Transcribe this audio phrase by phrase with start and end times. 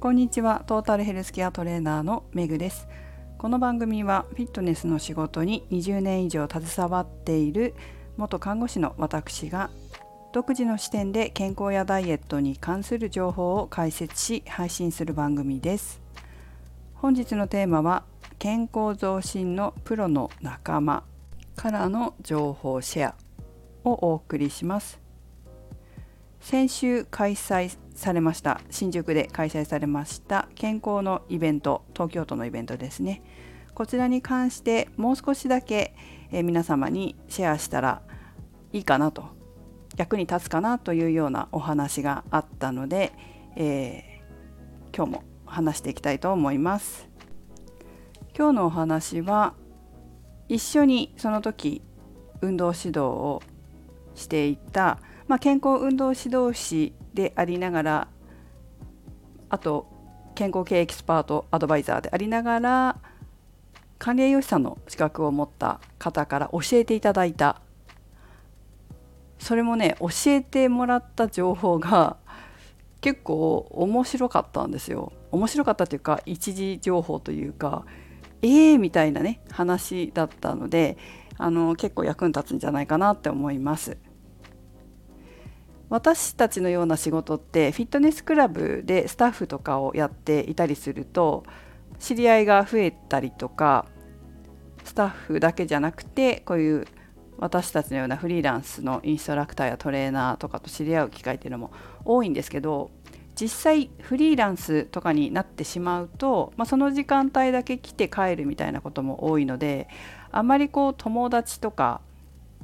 [0.00, 0.62] こんにちは。
[0.66, 2.88] トータルヘルスケアトレーナーのメグです。
[3.36, 7.74] この番組はフィットネスの仕事に20年以上携わっている
[8.16, 9.68] 元看護師の私が
[10.32, 16.00] 独自の視点で健康やダイエットに関する情報を解説し配信する番組です。
[16.94, 18.04] 本日のテーマは
[18.38, 21.04] 健康増進のプロの仲間
[21.56, 23.14] からの情報シェア
[23.84, 24.98] をお送りします。
[26.40, 33.22] 先週開催されました新宿で開催されました健康のイベント東京都のイベントですね。
[33.74, 35.94] こちらに関してもう少しだけ、
[36.32, 38.02] え皆様にシェアしたら
[38.72, 39.24] いいかなと
[39.96, 43.12] 役に立つかなというようなお話があったので、
[43.56, 47.08] えー、今日も話していきたいと思います。
[48.36, 49.54] 今日のお話は
[50.48, 51.82] 一緒にその時
[52.40, 53.42] 運動指導を
[54.14, 54.98] していた
[55.30, 58.08] まあ、健康運動指導士でありながら
[59.48, 59.86] あと
[60.34, 62.96] 健康経営エキスパートアドバイザーでありながら
[64.00, 67.60] 管理栄養士さんの資格を持った方から教えていただいた
[69.38, 72.16] それもね教えてもらった情報が
[73.00, 77.86] 結構面白かったんですよ面白かったというか一次情報というか
[78.42, 80.98] えーみたいなね話だったので
[81.38, 83.96] あの結構役に立つんじゃないかなって思います。
[85.90, 91.44] 私たちのような仕事ってフィットネスクラブでスタッフとかをやっていたりすると
[91.98, 93.86] 知り合いが増えたりとか
[94.84, 96.86] スタッフだけじゃなくてこういう
[97.38, 101.72] 私たちのようなフリーランスのインストラクターやトレーナーとかと知り合う機会っていうのも
[102.04, 102.90] 多いんですけど
[103.34, 109.88] 実際フリーランスとかになってしまうと、まあ、その時間帯だけ来て帰るみたいなことも多いので
[110.30, 112.00] あまりこう友達とか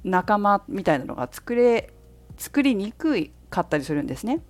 [0.05, 1.93] 仲間みたいなのが作れ
[2.37, 4.41] 作りにくかったりするんですね。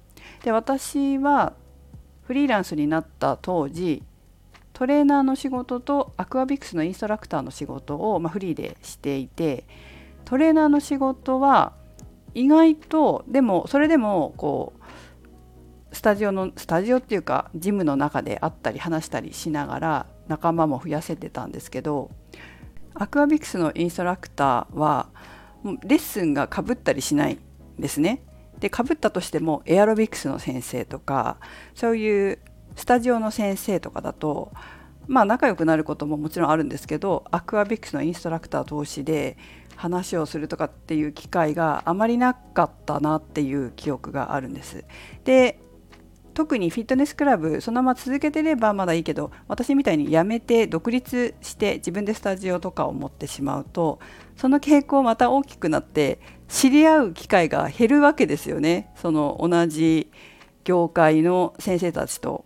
[0.45, 1.55] で私は
[2.23, 4.03] フリーランスになった当時
[4.73, 9.65] トレーナーの仕事とアクアビクスのインストラクターの仕事を、まあ、フリーでしていて
[10.25, 11.73] トレーナーの仕事は
[12.35, 22.11] 意外とでもそれでもこうスタジオのスタジオっていうかジムの中で会ったり話したりしながら仲間も増やせてたんですけど
[22.93, 25.09] アクアビクスのインストラクターは
[25.65, 27.39] レッスンがかぶったりしない
[27.79, 28.23] ですね。
[28.59, 31.37] でかぶったとしてもエアロビクスの先生とか
[31.75, 32.39] そういう
[32.75, 34.53] スタジオの先生とかだと
[35.07, 39.37] まあ仲良くなることももちろんあるんですけどアクアビクスのインストラクター同士で
[39.77, 44.85] 話をするとかっていう機会があまりなかったなっていう記憶があるんです。
[45.25, 45.61] で
[46.37, 54.01] 特にフィットネスクラブそのまま続けてればまだいいけど私みたいに辞めて独立して自分でスタジオとかを持ってしまうと
[54.37, 60.11] その傾向また大きくなって知り合う機会が減るわけですよねその同じ
[60.65, 62.45] 業界の先生たちと。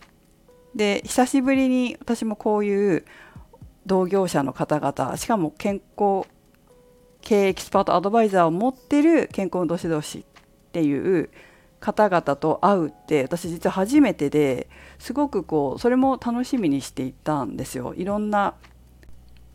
[0.74, 3.04] で久しぶりに私もこういう
[3.86, 6.28] 同業者の方々しかも健康
[7.22, 10.22] 経営エキスパートアドバイザーを持ってる健康運動指導士っ
[10.72, 11.30] ていう
[11.80, 14.68] 方々と会うって私実は初めてで
[14.98, 17.94] すごくこうそれも楽しみにしていたんですよ。
[17.96, 18.54] いろんな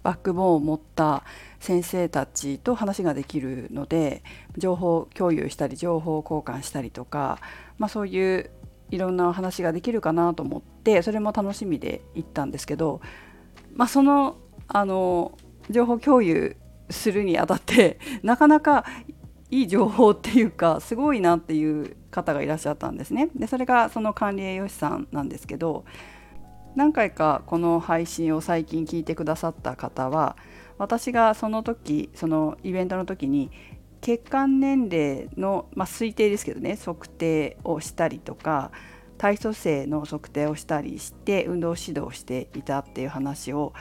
[0.05, 1.23] バックボーンを持った
[1.59, 4.21] 先生たちと話ができるので
[4.55, 7.39] 情報共有したり情報交換したりとか、
[7.79, 8.51] まあ、そういう
[8.91, 13.01] いろんな話ができるかなと思ってそれも楽しみで行ったんですけど、
[13.73, 15.35] まあ、そのあの
[15.71, 16.55] 情報共有
[16.91, 18.85] するにあたって なかなか
[19.49, 23.29] いい情報っていうかすごいなっていう方がいらっしゃったんですね。
[23.35, 25.83] でそれがその管理栄養士さんなんですけど
[26.75, 30.35] 何回かこの配信を最近聞いてくださった方は
[30.77, 33.49] 私がその時そのイベントの時に
[34.01, 38.71] 血管年齢の、まあ、推定ですけどね測定をしたりとか
[39.17, 43.73] 体組成の測定をしたりして運動指導していたっていう話を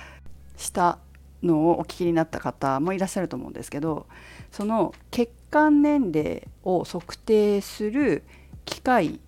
[0.56, 0.98] した
[1.42, 4.06] のをお聞きになった方もいらっしゃると思うんですけど
[4.52, 8.22] その血管年齢を測定する
[8.64, 9.20] 機械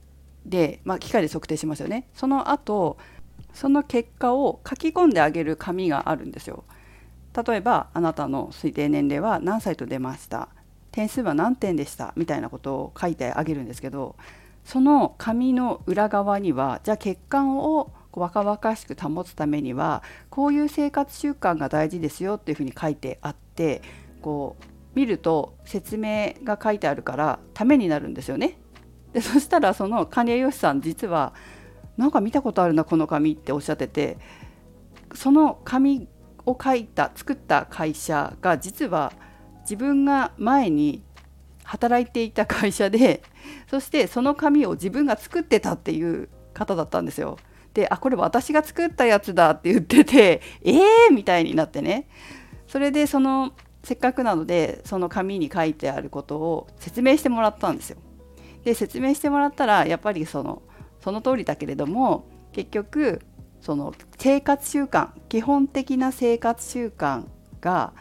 [0.46, 2.08] で、まあ、機械で測定しますよね。
[2.14, 2.96] その後
[3.56, 6.64] その結果を書き込んであげる紙があるんですよ。
[7.46, 10.48] 例えばあなたの推定年齢は何歳と出ました？
[10.92, 12.12] 点数は何点でした？
[12.16, 14.16] みたいなことを書いてあげるんですけど
[14.64, 23.82] その紙の裏側にはじゃあ血管を若々しく保つためにはこういう生活習慣が大事ですよっていうふうに書いてあって
[24.22, 24.64] こう
[24.94, 28.58] 見ると説明が書いてあるからためになるんですよね。
[29.12, 31.34] でそしたらその管理栄養士さん実は
[31.96, 34.18] なんか見たことあるなこの紙っておっしゃってて
[35.14, 36.08] その紙
[36.44, 39.12] を書いた作った会社が実は
[39.62, 41.02] 自分が前に
[41.64, 43.22] 働いていた会社で
[43.68, 47.38] そしてその紙を自分が作ってたっていう方だったんですよ。
[47.74, 52.08] であこれ私が作ったやつだって言っててえーみたいになってね
[52.66, 53.52] それでその
[53.82, 57.98] せっかくなのでその紙に書いてあることを説明してもらったんですよ。
[58.64, 60.62] で説明してもらったらやっぱりその
[61.06, 63.22] その通りだけれども結局
[63.60, 67.26] その生活習慣基本的な生活習慣
[67.60, 67.92] が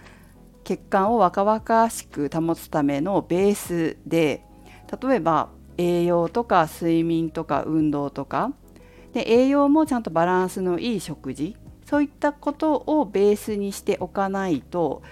[0.63, 4.43] 血管を若々しく保つためのベースで
[5.03, 8.53] 例えば栄養とか睡眠とか運動とか
[9.13, 11.55] で栄養もちゃんとバランスのいい食事
[11.87, 15.03] そういったことをベースにしておかないと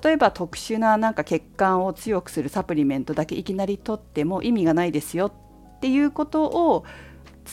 [0.00, 5.32] 例えば特殊ななんか血管を強くするサプリメントだけいきなり取っても意味がないですよ
[5.76, 6.84] っていうことを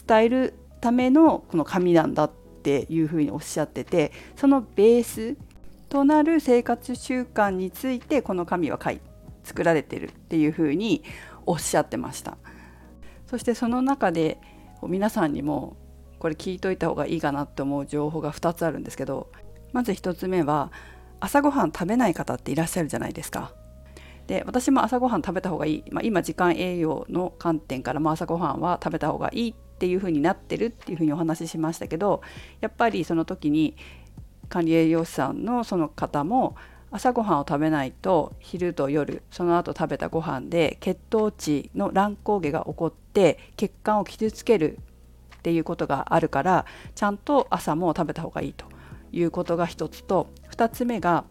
[0.06, 2.32] 伝えるためのこの紙なんだっ
[2.64, 5.38] ていうふうにおっしゃっててそのベース
[5.90, 9.00] となる生活習慣についてこの紙は書い
[9.44, 11.04] 作られてるっていうふうに
[11.46, 12.38] おっしゃってました
[13.26, 14.40] そしてその中で
[14.84, 15.78] 皆さんにも
[16.20, 19.32] これ聞いといた方がいいかなって思う情報が2つあるんですけど
[19.72, 20.72] まず1つ目は
[21.20, 23.54] 朝ごはん食べない方っていらっしゃるじゃないですか。
[24.28, 32.24] で私も朝ごはん食べた方がいい、まあ、今時間栄養の観点からも朝ごはんは食べた方がいいっっていう風になってるっていう風にお話ししましたけど
[32.62, 33.78] やっぱりその時に
[34.50, 36.56] 管理栄養士さんのその方も
[36.90, 44.80] 朝ごはんを食べないと昼と夜その後食べたご飯で血糖値の乱高下が起こって血管を傷つける
[45.38, 46.66] っていうことがあるから
[46.96, 48.66] ちゃんと朝も食べた方がいいと
[49.12, 51.26] いうことが一つと2つ目が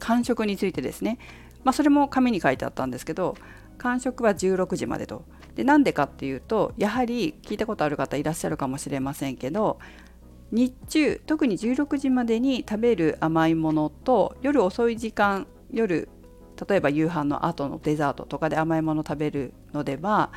[0.00, 1.18] 間食についてですね、
[1.62, 3.36] まあ、それも紙に書いてあったんですけど
[3.78, 5.24] 間食は16時までと。
[5.56, 9.78] でなんでかっていうとやはり聞いたことある方いらっしゃるかもしれませんけど
[10.52, 16.08] 日中特に16時までに食べる甘いものと夜遅い時間夜
[16.68, 20.30] 例えば夕飯の後のデザートとかで甘いもの食べるのでは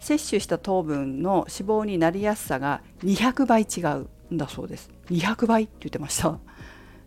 [0.00, 4.90] 摂取した糖分の脂肪になりやすさが200倍違うんだそうです。
[5.10, 6.38] 200倍って言ってました。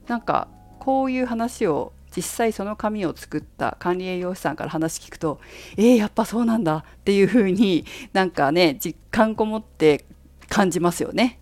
[0.07, 0.47] なんか
[0.79, 5.39] こういう話を実際その紙を作った管理栄養士さんから話聞くと
[5.77, 10.05] えー、やっぱそうなんだっていう風になんかね実感こもって
[10.47, 11.39] 感じますよね。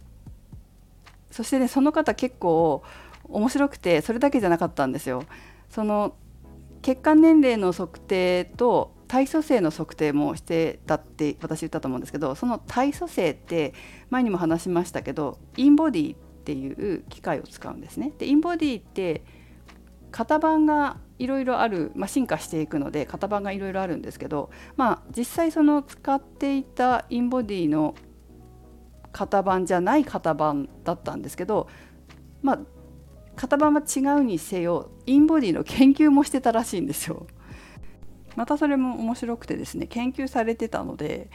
[1.30, 2.84] そしてねその方結構
[3.26, 5.24] 面白くてそれだけじゃなかったんですよ。
[5.70, 6.16] その
[6.82, 13.74] 血管年齢の測定と体組成の測定もしてたって私言ったと思うんですけどその体組成って
[14.10, 18.12] 前にも話しましたけどインボディっていう機械を使うんですね。
[18.18, 19.24] でインボディって
[20.14, 27.96] 型番がいろいろある、まあ、進化していくので型番がいろいろあるんですけど、まあ、実際その使っていたインボディの
[29.12, 31.68] 型番じゃない型番だったんですけど、
[32.44, 32.60] まあ、
[33.36, 37.26] 型番は違うにせよインボディの研究もしてたらしいんですよ。
[38.36, 41.30] またそれも面白くてですね研究されてたので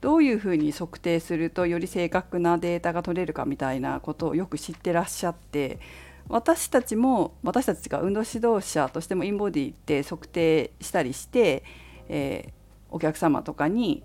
[0.00, 5.78] どういうふうに測定するとより正確なデータが取れるかみたいなことをよく知ってらっしゃって
[6.28, 11.64] 私たちも私たちが運動指導者としてもインボディって測定したりして、
[12.08, 12.52] えー、
[12.90, 14.02] お客様とかに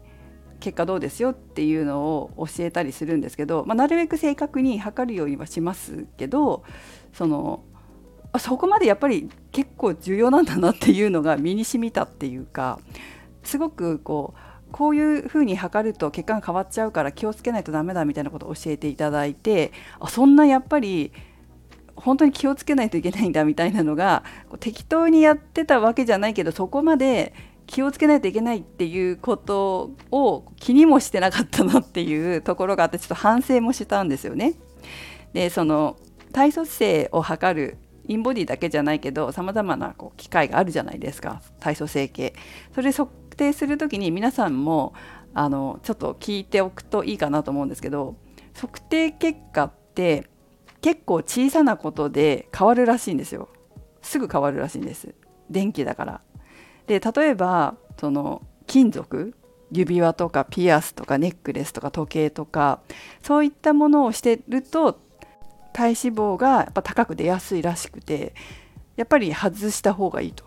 [0.60, 6.64] 結果どうですよっていうのを教えたりするんですけど、まあ、なるべく正確に測るようにはしますけど
[7.12, 7.64] その
[8.40, 12.80] そこまでやっぱり結構重要なんだなっていうのが身に染みたっていうか
[13.44, 21.12] すごくこうこういうふうに測ると血管変わっちゃうから気をつけないとダメだみたいなことを教えていただいてあそんなやっぱり
[21.96, 24.24] 本当に気をつけないといけないんだみたいなのが
[24.60, 27.34] 適当にやってたわけじゃないけどそこまで
[27.68, 34.56] 気をつけないといけないっていうことを気にもしてなかったなっていうところがあってちょっと反省もしたんですよね。
[35.34, 35.98] でその
[36.32, 42.34] 体組成を測るインボディだけじゃないけどさまざまなこう機械があるじゃないですか体組成計。
[42.76, 44.94] それ測定する時に皆さんも
[45.34, 48.16] あのちょっと聞いておくといいかなと思うんですけど
[48.54, 50.30] 測定結果って
[50.84, 53.48] 結構小さなことで変わるらしいんですよ。
[54.02, 55.16] すぐ変わるらしいんです。
[55.50, 56.22] 電気だから。
[56.88, 59.34] で例えばその金属
[59.72, 62.82] 指輪とかピアスとかネックレスとか時計とか
[63.22, 65.00] そういったものをしてると
[65.72, 68.36] 体脂肪がやっぱ高く出やすいらしくて
[68.98, 70.44] やっぱり外した方がいいと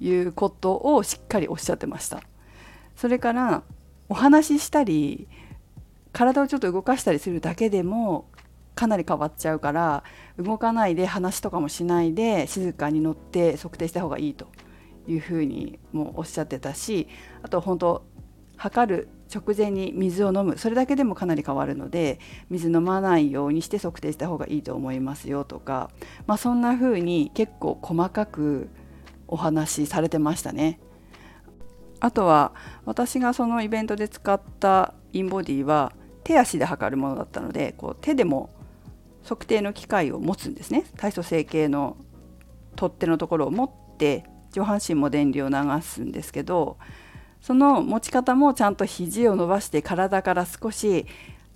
[0.00, 2.22] いうことをしっかりおっしゃってました
[2.94, 3.62] それから
[4.10, 5.26] お話ししたり
[6.12, 8.28] 体をちょっと動かしたりするだけでも
[8.76, 10.04] かなり変わっちゃうから
[10.38, 14.46] 動かないで話とかもしないで静かに乗って測定した方がいいと
[15.08, 17.08] いうふうにもおっしゃってたし
[17.42, 18.06] あと本当
[18.56, 25.90] 測る直前に水を飲むそれだけでもかなり変わるので水飲まないようにして測定した方がいいと思いますよとか、
[26.26, 28.68] まあ、そんな風に結構細かく
[29.26, 30.78] お話しされてましたね。
[31.98, 32.52] あとは
[32.84, 35.92] 私がそのイベントで使ったインボディは
[36.24, 38.50] 手足で測るものだったのでこう手でも
[39.26, 40.84] 測定の機械を持つんですね。
[40.96, 41.96] 体組成計の
[42.76, 46.78] 取っ手のところを持って上半身も電流を流すんですけど
[47.40, 51.06] その持ち方もちゃんと肘を伸ばして体から少し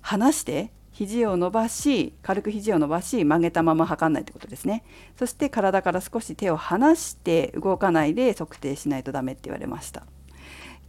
[0.01, 4.83] 離して肘を伸ばし軽く肘を伸ばし曲げたまま測んないってことですね。
[5.17, 10.05] そして体から少し手を離して動かないで測定しないとダメって言われました。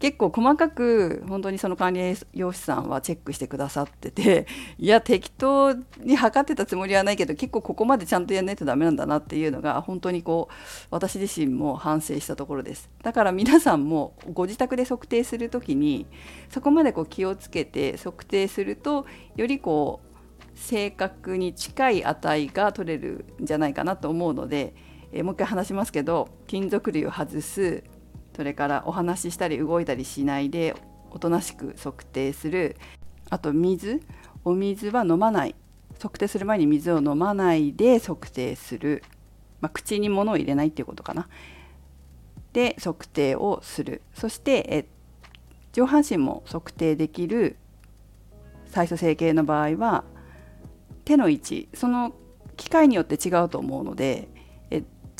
[0.01, 4.47] 結構細かく本当にその管理栄養士さんはチェックしてくださってて
[4.79, 10.53] いや適当に測ってたつもりはないけど結構ここまでちゃんとやらないとダメなんだなっていうのが本当にこう
[10.89, 12.89] 私自身も反省したところです。
[13.03, 16.07] だから皆さんもご自宅で測定する時に
[16.49, 19.05] そこまでこう気をつけて測定すると
[19.35, 24.73] よりこう正確に近い値が取れるんじゃないかなと思うので、
[25.11, 27.83] えもう一回話しますけど金属類を外す
[28.41, 30.75] それからお話ししたり動いたりしないで
[31.11, 32.75] おとなしく測定する。
[33.29, 34.01] あと水。
[34.43, 35.53] お水は飲まない。
[36.01, 39.03] 測定する前に水を飲まないで測定する、
[39.59, 41.29] まあ、口に物を入れないっていうことかな。
[42.51, 44.01] で測定をする。
[44.15, 44.85] そしてえ
[45.71, 47.57] 上半身も測定できる。
[48.65, 50.03] 最初成形の場合は
[51.05, 51.69] 手の位置。
[51.75, 52.15] その
[52.57, 54.29] 機械によって違うと思うので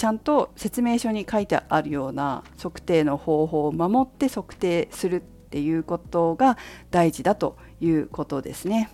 [0.02, 6.58] ちゃんと説明書に書いてあるような測定の方法を守って測定するっていうことが
[6.90, 8.90] 大事だということですね。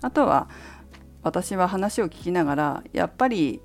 [0.00, 0.48] あとは
[1.24, 3.62] 私は話を聞きながらやっぱり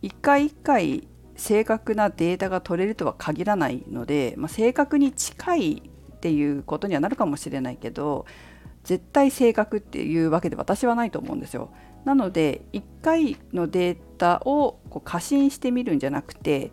[0.00, 5.72] 一回一回正確なデータが取れるとは限らないので、まあ、正確に近い
[6.14, 8.26] っていうことにはなるかもしれないけど
[8.84, 11.70] 絶対正確っていうわけで私はないと思うんですよ。
[12.04, 16.70] なので1回のデータをこう過信してみるんじゃなくて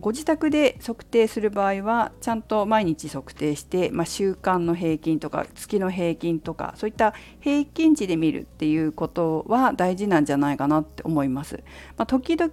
[0.00, 11.62] ご自宅で測定する場合はちゃんと毎日測定して、まあ、週間の平均とか月の平均とかそういった平均値で見るっていうことは大事なんじゃないかなって思います。
[11.96, 12.52] まあ、時々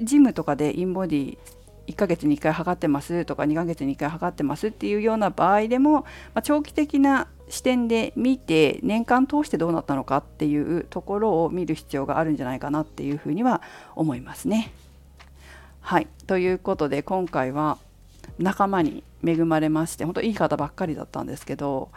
[0.00, 1.38] ジムとかでインボディ
[1.86, 6.04] 1ヶ月に1回測ってますとか2ヶ月に1回測ってますっていうような場合でも、ま
[6.36, 13.62] あ、長期的な視点で見て年間通してどうなったのかっていうところを見る必要があるんじゃないかなっていうふうには
[13.94, 14.72] 思いますね。
[15.80, 17.78] はいということで今回は
[18.38, 21.90] 仲間に恵まれまして本当いい方ばっかりだったんですけど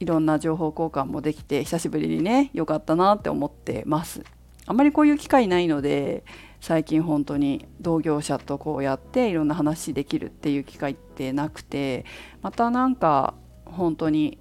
[0.00, 4.22] いろんな情報交換もできて久しぶりにね良かったなって思ってます。
[4.66, 6.24] あまりこういう機会ないので
[6.60, 12.04] 最近本当に同業者とこうやっていろんな話できるっていう機会ってなくて
[12.42, 14.38] またなんか本当に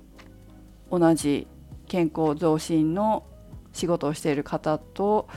[0.92, 1.48] 同じ
[1.88, 3.26] 健康増進の
[3.74, 5.28] 仕事をしている方と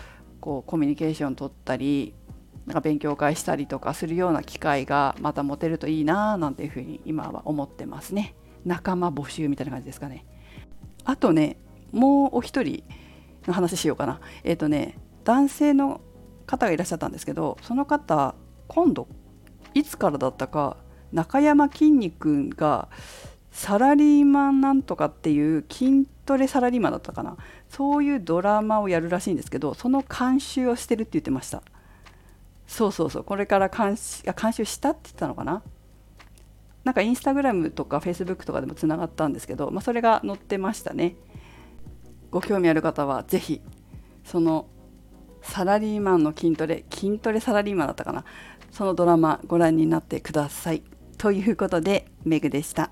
[0.40, 2.14] こうコミュニケーション取ったり
[2.66, 8.34] なんか勉強会したりとかするような機会がまた持てるといいななんていうふうに今は思ってますね。
[8.64, 10.24] 仲間募集みたいな感じですかね。
[11.04, 11.56] あとね
[11.90, 12.84] もうお一人
[13.46, 14.20] の話しようかな。
[14.44, 16.00] えっ、ー、とね男性の
[16.46, 18.34] 方がいらっしゃったんですけどその方
[18.68, 19.08] 今度
[19.74, 20.76] いつからだったか
[21.12, 22.88] 中山きんに君が
[23.50, 27.36] サラリーマンなんとかっていう筋トレサラリーマンだったかな。
[27.68, 31.62] そういうドラマをやるらしいんですけどその監修をしてるって言ってました。
[32.66, 33.24] そうそうそう。
[33.24, 35.62] これから監修監修したって言ったのかな。
[36.84, 41.16] なんかインスタグラムとかフェイスブックとかでもつながったんですけど、まあ、それが載ってましたね。
[42.30, 43.60] ご興味ある方は是非
[44.24, 44.66] その
[45.42, 48.24] サラリーマンの筋トレ筋トレサラリーマンだったかな
[48.70, 50.82] そのドラマご覧になってください
[51.18, 52.90] ということでメグでした。